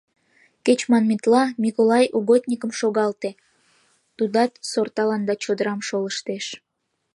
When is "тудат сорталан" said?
4.17-5.21